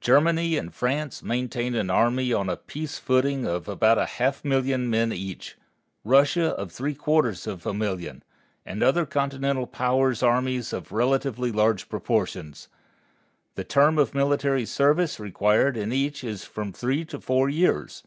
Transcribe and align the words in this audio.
Germany 0.00 0.56
and 0.56 0.72
France 0.74 1.22
maintain 1.22 1.74
an 1.74 1.90
army 1.90 2.32
on 2.32 2.48
a 2.48 2.56
peace 2.56 2.98
footing 2.98 3.46
of 3.46 3.68
about 3.68 3.98
a 3.98 4.06
half 4.06 4.42
million 4.42 4.84
of 4.84 4.88
men 4.88 5.12
each, 5.12 5.58
Russia 6.04 6.52
of 6.56 6.72
three 6.72 6.94
quarters 6.94 7.46
of 7.46 7.66
a 7.66 7.74
million, 7.74 8.22
and 8.64 8.82
other 8.82 9.04
Continental 9.04 9.66
powers 9.66 10.22
armies 10.22 10.72
of 10.72 10.90
relatively 10.90 11.52
large 11.52 11.90
proportions. 11.90 12.68
The 13.56 13.64
term 13.64 13.98
of 13.98 14.14
military 14.14 14.64
service 14.64 15.20
required 15.20 15.76
in 15.76 15.92
each 15.92 16.24
is 16.24 16.44
from 16.46 16.72
three 16.72 17.04
to 17.04 17.20
four 17.20 17.50
years. 17.50 18.02